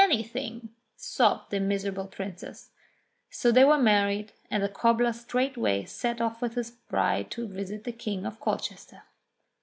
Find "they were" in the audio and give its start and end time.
3.51-3.77